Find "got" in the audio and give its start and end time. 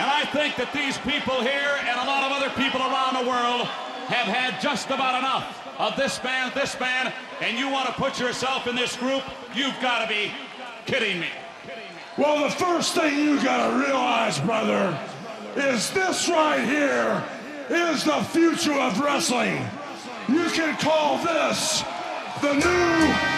9.82-10.00